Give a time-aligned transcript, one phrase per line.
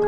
[0.00, 0.06] 大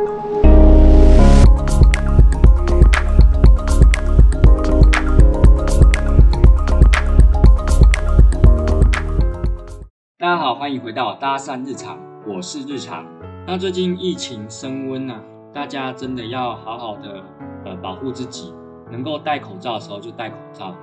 [10.28, 13.04] 家好，欢迎回到搭讪日常，我是日常。
[13.46, 15.20] 那最近疫情升温啊，
[15.52, 17.22] 大家真的要好好的
[17.66, 18.54] 呃保护自己，
[18.90, 20.74] 能够戴口罩的时候就戴口罩。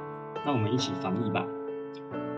[0.45, 1.43] 那我们一起防疫吧。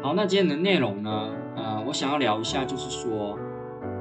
[0.02, 1.28] 好，那今天的内容呢，
[1.58, 3.38] 呃，我想要聊一下，就是说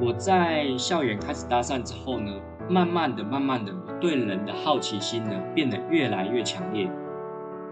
[0.01, 2.31] 我在校园开始搭讪之后呢，
[2.71, 6.89] 慢慢的、慢慢的，我对人的好奇心呢变得越来越强烈。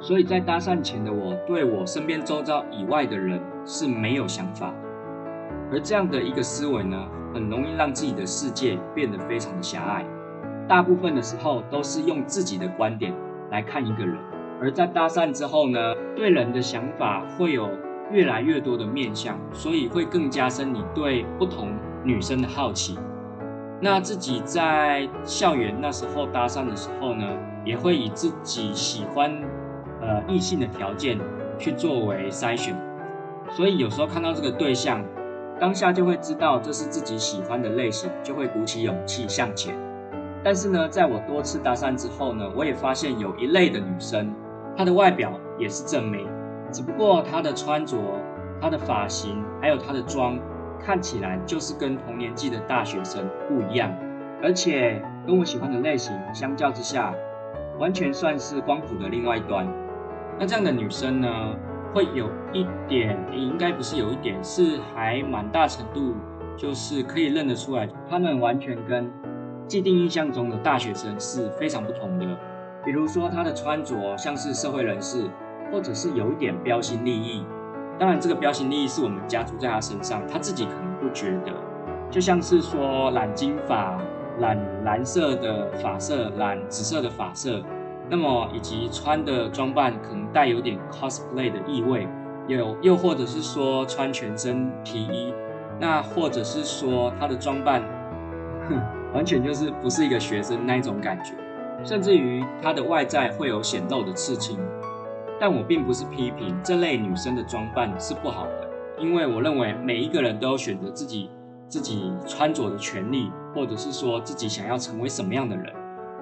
[0.00, 4.74] 所以在搭讪前的我，对我身边周遭以外的人是没有想法。
[5.70, 6.96] 而这样的一个思维呢，
[7.32, 10.04] 很容易让自己的世界变得非常的狭隘。
[10.66, 13.15] 大部分的时候都是用自己的观点
[13.51, 14.16] 来看一个人，
[14.60, 15.78] 而在搭讪之后呢，
[16.16, 17.68] 对人的想法会有
[18.10, 21.70] 越来越多的面向，所以会更加深你对不同
[22.02, 22.98] 女生的好奇。
[23.80, 27.24] 那自己在校园那时候搭讪的时候呢，
[27.64, 29.32] 也会以自己喜欢
[30.01, 31.18] 呃异性的条件
[31.59, 32.74] 去作为筛选，
[33.51, 35.04] 所以有时候看到这个对象。
[35.60, 39.74] 当下就会知道这是自己喜欢的类型，就会鼓起勇气向前。
[40.45, 44.32] 但是呢，在我多次搭讪之后呢，我也发现有一类的女生，
[44.76, 46.24] 她的外表也是正美，
[46.71, 47.96] 只不过她的穿着、
[48.60, 50.38] 她的发型还有她的妆，
[50.84, 53.93] 看起来就是跟同年纪的大学生不一样，
[54.43, 57.15] 而且跟我喜欢的类型相较之下，
[57.79, 59.66] 完全算是光谱的另外一端。
[60.38, 61.54] 那这样的女生呢，
[61.93, 66.15] 会有一点，应该不是有一点，是还蛮大程度，
[66.56, 69.10] 就是可以认得出来，她们完全跟
[69.66, 72.26] 既定印象中的大学生是非常不同的。
[72.84, 75.25] 比如说她的穿着像是社会人士，
[75.72, 77.44] 或者是有一点标新立异。
[77.99, 81.53] 当然，这个标新立异是我们家族在他身上，他自己可能不觉得。
[82.10, 83.99] 就像是说染金发、
[84.38, 87.62] 染蓝色的发色、染紫色的发色。
[88.10, 92.09] 那么以及穿的装扮可能带有点 cosplay 的意味，
[92.47, 95.34] 有又或者是说穿全身皮衣，
[95.78, 97.83] 那或者是说他的装扮，
[98.67, 98.81] 哼，
[99.12, 101.34] 完全就是不是一个学生那一种感觉，
[101.84, 104.59] 甚至于他的外在会有显露的刺青。
[105.41, 108.69] 但我并不是批评这类女生的装扮是不好的，
[108.99, 111.31] 因为我认为每一个人都有选择自己
[111.69, 115.72] 自己穿着的权利，或者是说自己想要成为什么样的人，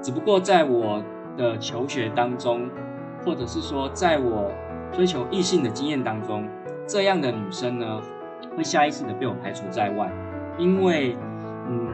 [0.02, 1.02] 只不过在我。
[1.36, 2.66] 的求学当中，
[3.22, 4.50] 或者是说，在我
[4.90, 6.48] 追求异性的经验当中，
[6.86, 8.00] 这样的女生呢，
[8.56, 10.10] 会下意识的被我排除在外，
[10.56, 11.14] 因为，
[11.68, 11.92] 嗯，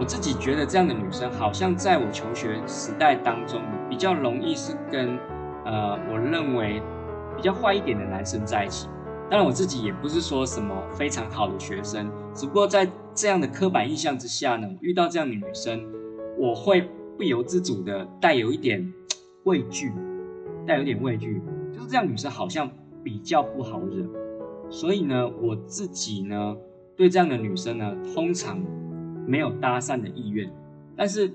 [0.00, 5.16] 我自己觉得这样的女生好像在我求学时代当中比较容易是跟，
[5.64, 6.82] 呃，我认为
[7.36, 8.88] 比较坏一点的男生在一起。
[9.30, 15.84] 当然，我自己也不是说什么非常好的学生，只不过在这样的刻板印象之下呢，遇到这样的女生，
[16.38, 16.88] 我会。
[17.14, 18.92] 不由自主的带有一点
[19.44, 19.92] 畏惧，
[20.66, 21.40] 带有点畏惧，
[21.70, 22.68] 就是这样，女生好像
[23.04, 24.08] 比较不好惹，
[24.70, 26.56] 所以呢，我自己呢，
[26.96, 28.58] 对这样的女生呢，通常
[29.26, 30.50] 没有搭讪的意愿。
[30.96, 31.30] 但是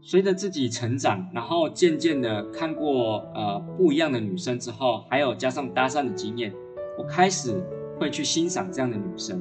[0.00, 6.52] 随着自己成长，然后渐渐的看过呃不一样的女生之后，还有加上搭讪的经验，
[6.98, 7.62] 我开始
[7.98, 9.40] 会去欣赏这样的女生，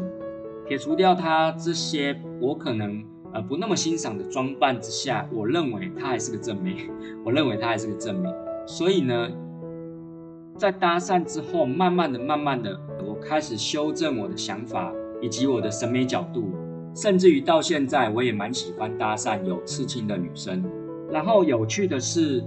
[0.68, 3.04] 撇除掉她这些我可能。
[3.34, 6.90] 呃，不那么欣赏的装扮之下，我认为她还是个正妹。
[7.26, 8.30] 我认为她还是个正妹。
[8.66, 9.30] 所以呢，
[10.56, 16.50] 在搭讪之后，慢慢的、慢慢的，我开始修正我的想法以及我的审美角度，
[16.98, 20.66] 甚至于到现在，我也蛮喜欢搭讪有刺青的女生。
[21.12, 22.44] 然后有趣的是，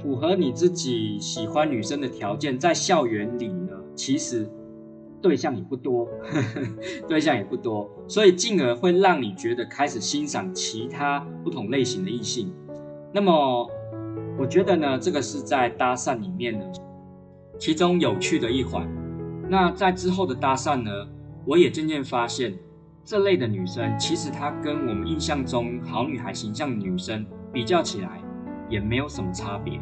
[0.00, 4.50] 符合你自己喜欢女生的条件，在校园里呢，其实。
[5.22, 12.50] 对象也不多，呵呵，对象也不多，所以进而会让你觉得开始欣赏其他不同类型的异性。
[13.12, 13.70] 那么，
[14.38, 16.64] 我觉得呢，这个是在搭讪里面呢，
[17.58, 18.88] 其中有趣的一环。
[19.46, 20.90] 那在之后的搭讪呢，
[21.44, 22.54] 我也渐渐发现，
[23.10, 28.22] 这类的女生其实她跟我们印象中好女孩形象的女生比较起来，
[28.68, 29.80] 也没有什么差别，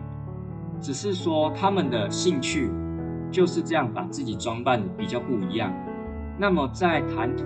[0.80, 2.70] 只是说她们的兴趣。
[3.30, 5.70] 就是这样把自己装扮的比较不一样。
[6.38, 7.44] 那么在谈吐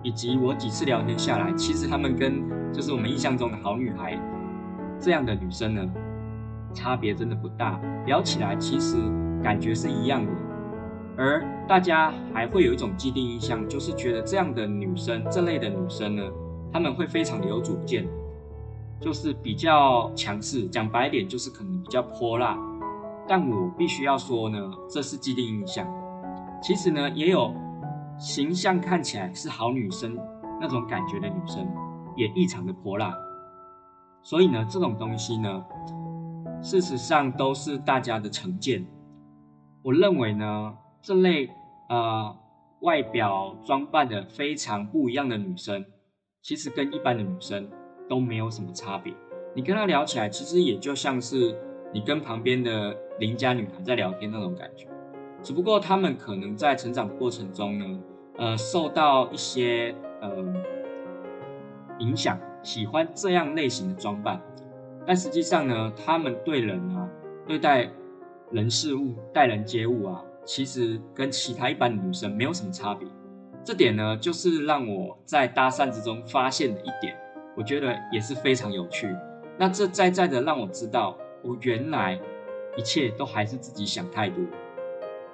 [0.00, 4.16] 以及我几次聊天下来，其实她们跟就是我们印象中的好女孩
[5.00, 5.84] 这样的女生呢，
[6.72, 7.80] 差别真的不大。
[8.06, 8.96] 聊起来其实
[9.42, 10.30] 感觉是一样的，
[11.16, 16.22] 而大家还会有一种既定印象，就是觉得这样的女生，这类的女生呢，
[16.72, 18.06] 她们会非常的有主见，
[19.00, 20.68] 就是比较强势。
[20.68, 22.58] 讲白点，就是可能比较泼辣。
[23.26, 25.86] 但我必须要说呢，这是既定印象。
[26.62, 27.54] 其实呢，也有
[28.18, 30.18] 形象看起来是好女生
[30.60, 31.66] 那种感觉的女生，
[32.14, 33.14] 也异常的泼辣。
[34.22, 35.64] 所以呢，这种东西呢，
[36.62, 38.86] 事实上都是大家的成见。
[39.82, 40.74] 我认为呢，
[41.06, 41.48] 这类
[41.88, 42.36] 呃
[42.80, 45.84] 外表装扮的非常不一样的女生，
[46.42, 47.70] 其实跟一般的女生
[48.08, 49.14] 都没有什么差别。
[49.54, 51.56] 你跟她聊起来，其实也就像是
[51.92, 54.88] 你跟旁边的邻家女孩在聊天那种感觉。
[55.44, 58.00] 只不过她们可能在成长的过程中呢，
[58.38, 60.44] 呃，受到一些呃
[62.00, 64.42] 影响，喜欢这样类型的装扮。
[65.06, 67.08] 但实际上呢，她们对人啊，
[67.46, 67.92] 对待
[68.50, 73.06] 人事物、待人接物啊，其实跟其他一般的女生没有什么差别。
[73.64, 77.14] 这点呢，就是让我在搭讪之中发现的一点，
[77.56, 79.14] 我觉得也是非常有趣。
[79.58, 82.18] 那这在在的让我知道，我原来
[82.76, 84.44] 一切都还是自己想太多。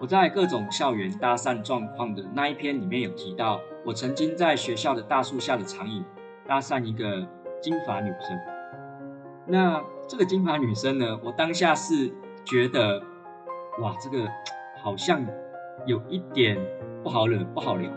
[0.00, 6.02] 我在各种校园搭讪状况的那一篇里面有提到，我曾经在学校的大树下的长椅
[6.48, 7.24] 搭讪一个
[7.60, 8.38] 金发女生。
[9.46, 12.10] 那这个金发女生呢，我当下是
[12.44, 13.02] 觉得，
[13.80, 14.26] 哇，这个
[14.82, 15.24] 好像
[15.86, 16.58] 有一点
[17.04, 17.88] 不好惹，不好聊。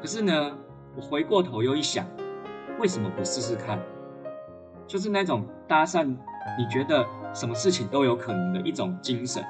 [0.00, 0.56] 可是呢，
[0.94, 2.06] 我回过头又一想，
[2.78, 3.80] 为什么不试试看？
[4.86, 6.06] 就是那种搭讪，
[6.56, 7.04] 你觉得
[7.34, 9.42] 什么事情都有可能的一种精神，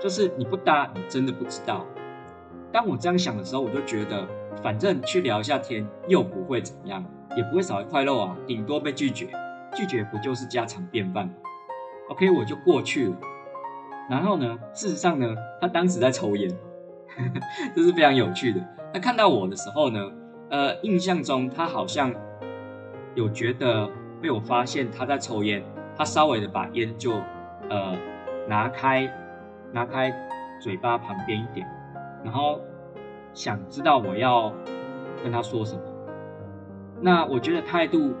[0.00, 1.84] 就是你不搭，你真的不知道。
[2.70, 4.24] 当我这样想的时候，我就觉得，
[4.62, 7.04] 反正去聊一下天又不会怎么样，
[7.36, 9.26] 也不会少一块肉啊，顶多被拒绝，
[9.74, 11.32] 拒绝不就是家常便饭吗
[12.10, 13.16] ？OK，我就过去了。
[14.08, 16.50] 然后呢，事实上呢，他当时在抽烟，
[17.76, 18.60] 这是非常有趣的。
[18.92, 20.10] 他看到我的时候呢，
[20.50, 22.12] 呃，印象中他好像
[23.14, 23.88] 有觉得。
[24.20, 25.62] 被我发现他在抽烟，
[25.96, 27.12] 他稍微的把烟就
[27.70, 27.96] 呃
[28.48, 29.08] 拿开，
[29.70, 30.12] 拿开
[30.60, 31.64] 嘴巴旁边一点，
[32.24, 32.60] 然后
[33.32, 34.52] 想知道我要
[35.22, 35.80] 跟他说什么。
[37.00, 38.12] 那我觉得态度，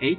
[0.00, 0.18] 诶，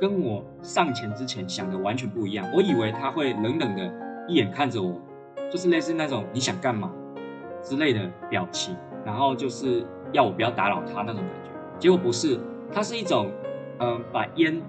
[0.00, 2.44] 跟我上前之前想的完全不一样。
[2.52, 3.88] 我以为他会冷冷的
[4.28, 5.00] 一眼看着我，
[5.50, 6.92] 就是类似那种你想干嘛
[7.60, 11.50] 之类的表情，然后就是要我不要打扰他那种感觉。
[11.80, 12.38] 结果不是，
[12.72, 13.28] 他是一种。
[13.80, 14.60] 嗯，把烟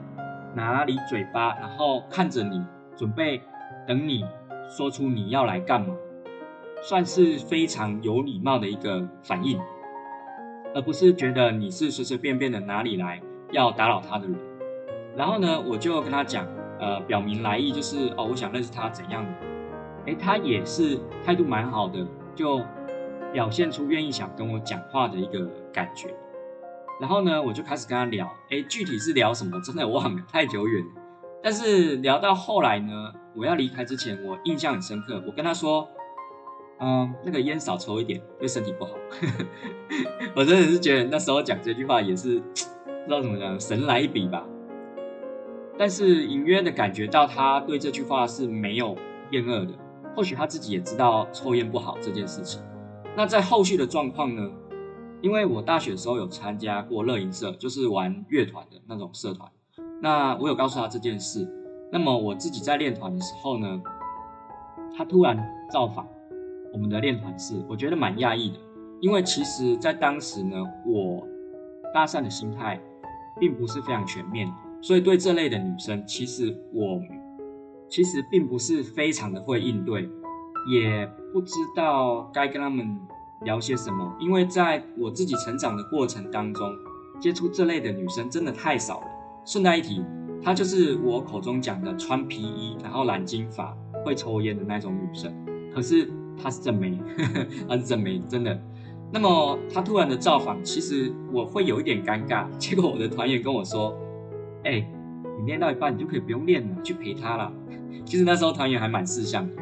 [0.53, 2.63] 拿离嘴巴，然后看着你，
[2.95, 3.41] 准备
[3.88, 4.23] 等你
[4.69, 5.95] 说出你要来干嘛，
[6.83, 9.59] 算是非常有礼貌的一个反应，
[10.75, 13.19] 而不是觉得你是随随便便的哪里来
[13.51, 14.35] 要打扰他的人。
[15.17, 16.45] 然后呢，我就跟他讲，
[16.79, 19.25] 呃，表明来意，就是哦，我想认识他怎样。
[20.09, 22.03] 哎，他也是态度蛮好的，
[22.33, 22.59] 就
[23.31, 26.09] 表现出愿意想跟我讲话的一个感觉。
[27.00, 30.91] 然后呢，我就开始跟他聊，诶，具体是聊什么，真的忘了，太久远了。
[31.44, 35.23] 但是聊到后来呢，我要离开之前，我印象很深刻。
[35.27, 35.88] 我跟他说，
[36.79, 38.94] 嗯，那个烟少抽一点，对身体不好。
[40.35, 44.44] 我真的是觉得那时候讲这句话也是，不知道怎么讲，神来一笔吧。
[45.77, 48.97] 但是隐约的感觉到他对这句话是没有
[49.31, 49.71] 厌恶的，
[50.19, 52.62] 或许他自己也知道抽烟不好这件事情。
[53.16, 54.51] 那在后续的状况呢？
[55.21, 59.50] 因为我大学的时候有参加过乐营社，就是玩乐团的那种社团。
[60.01, 61.48] 那我有告诉他这件事。
[61.89, 63.81] 那么我自己在练团的时候呢，
[64.98, 66.06] 他突然造访
[66.74, 68.57] 我们的练团室，我觉得蛮讶异的。
[69.00, 71.25] 因为其实，在当时呢，我
[71.94, 72.77] 搭讪的心态
[73.39, 77.01] 并不是非常全面，所以对这类的女生，其实我
[77.90, 80.08] 其实并不是非常的会应对，
[80.72, 83.00] 也不知道该跟他们。
[83.46, 84.14] 聊些什么？
[84.19, 86.69] 因为在我自己成长的过程当中，
[87.22, 89.08] 接触这类的女生真的太少了。
[89.46, 90.04] 顺带一提，
[90.44, 95.34] 她就是我口中讲的穿皮衣，然后染金发、会抽烟的那种女生。
[95.74, 97.00] 可是她是正妹，
[97.66, 98.62] 她是正妹，真的。
[99.10, 102.46] 那么她突然的造访，其实我会有一点尴尬。
[102.60, 103.98] 结果我的团员跟我说
[104.66, 104.86] ：“哎、
[105.40, 107.50] 你练到一半，你就可以不用练了，去陪她了。”
[108.06, 109.62] 其实那时候团员还蛮识相的。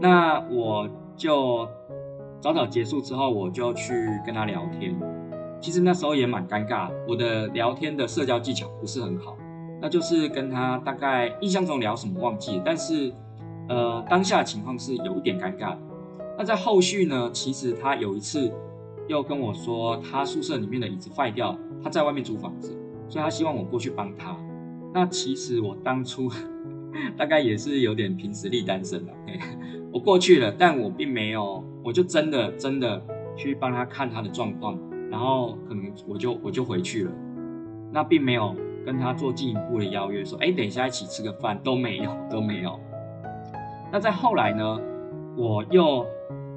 [0.00, 1.68] 那我就。
[2.40, 3.92] 早早结束之后，我就去
[4.24, 4.96] 跟他聊天。
[5.60, 9.36] 其实那时候也蛮尴尬，我的聊天的社交技巧不是很好。
[9.82, 13.12] 那就是跟他大概印象中聊什么忘记，但是
[13.68, 15.78] 呃当下情况是有一点尴尬的。
[16.38, 18.52] 那在后续呢，其实他有一次
[19.08, 22.70] 又跟我说，他宿舍里面的椅子坏掉，他在外面租房子，
[23.08, 24.36] 所以他希望我过去帮他。
[24.94, 26.30] 那其实我当初
[27.16, 29.12] 大概也是有点凭实力单身了，
[29.92, 31.64] 我过去了，但我并没有。
[31.84, 33.00] 我就真的真的
[33.34, 34.78] 去帮他看他的状况，
[35.10, 37.10] 然后可能我就我就回去了，
[37.90, 38.54] 那并没有
[38.84, 42.78] 跟他做进一步的邀约，说哎，等一下一起吃个饭，都没有都没有。
[43.90, 44.78] 那在后来呢，
[45.34, 46.04] 我又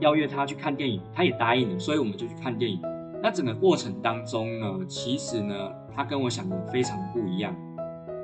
[0.02, 2.82] 邀约他去看电影，他也答应了，所以我们就去看电影。
[3.24, 5.54] 那整个过程当中呢，其实呢，
[5.96, 7.56] 他跟我想的非常不一样。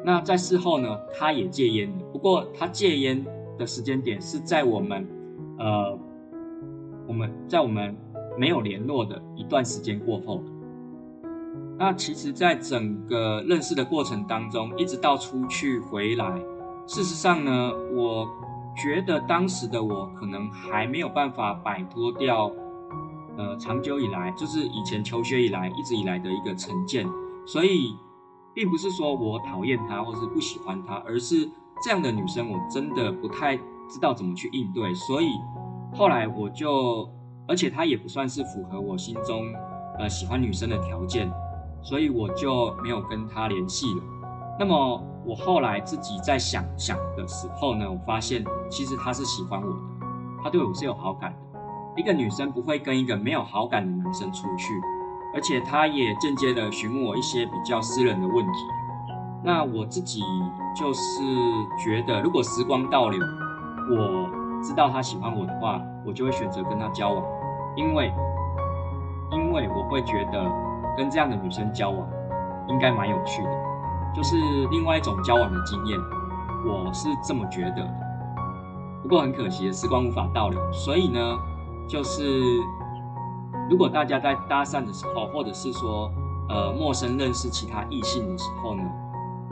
[0.03, 1.91] 那在事后呢，他也戒烟。
[2.11, 3.25] 不过他戒烟
[3.57, 5.07] 的时间点是在我们，
[5.57, 5.97] 呃，
[7.07, 7.95] 我们在我们
[8.37, 10.41] 没有联络的一段时间过后。
[11.79, 16.41] 那其实，在整个认识的过程当中，一直到出去回来，
[16.87, 18.27] 事实上呢，我
[18.75, 22.51] 觉得当时的我可能还没有办法摆脱掉，
[23.37, 27.05] 呃，长久以来就是以前求学以来一直以来的一个成见，
[27.45, 27.95] 所以
[28.57, 31.47] 并不是说我讨厌她或是不喜欢她，而是
[31.83, 35.29] 这样的女生我真的不太知道怎么去应对，所以
[35.93, 37.07] 后来我就，
[37.47, 39.43] 而且她也不算是符合我心中
[39.99, 41.31] 呃喜欢女生的条件。
[41.83, 44.03] 所以我就没有跟她联系了。
[44.59, 49.79] 那么我后来自己在想想的时候呢，我发现其实她是喜欢我的，
[50.43, 51.37] 她对我是有好感的。
[51.95, 54.73] 一个女生不会跟一个没有好感的男生出去，
[55.34, 58.60] 而且他也间接的询问我一些比较私人的问题。
[59.43, 60.22] 那我自己
[60.75, 61.24] 就是
[61.77, 63.19] 觉得，如果时光倒流，
[63.91, 64.29] 我
[64.62, 67.24] 知道他喜欢我的话，我就会选择跟他交往，
[67.75, 68.12] 因为
[69.31, 70.67] 因为我会觉得。
[70.98, 72.07] 跟这样的女生交往，
[72.67, 73.51] 应该蛮有趣的，
[74.15, 74.36] 就是
[74.72, 76.00] 另外一种交往的经验，
[76.65, 77.93] 我是这么觉得的。
[79.03, 81.38] 不过很可惜，时光无法倒流，所以呢，
[81.88, 82.41] 就是
[83.69, 86.12] 如果大家在搭讪的时候，或者是说
[86.50, 88.83] 呃陌生认识其他异性的时候呢，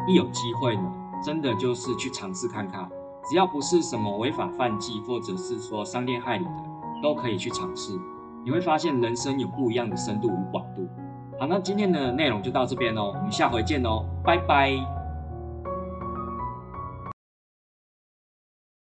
[0.08, 0.84] 一有机会呢，
[1.24, 2.90] 真的就是去尝试看看，
[3.30, 6.64] 只要不是什么违法犯纪，或者是说伤天害理的，
[7.04, 8.00] 都可以去尝试。
[8.44, 10.88] 你会发现人生有不一样的深度与广度。
[11.40, 15.05] 好，那今天的内容就到这边喽，我们下回见喽，拜拜。